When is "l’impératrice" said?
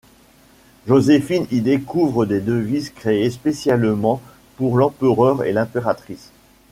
5.53-6.31